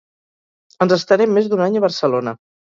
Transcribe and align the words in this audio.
Ens 0.85 0.95
estarem 0.95 1.37
més 1.39 1.51
d'un 1.53 1.63
any 1.67 1.79
a 1.79 1.85
Barcelona 1.85 2.35